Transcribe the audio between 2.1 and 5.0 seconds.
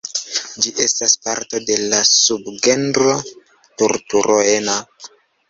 subgenro "Turturoena".